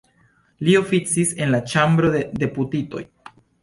[0.67, 3.09] Li oficis en la Ĉambro de Deputitoj.